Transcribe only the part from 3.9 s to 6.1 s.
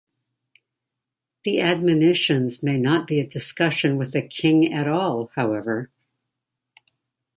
with a king at all however.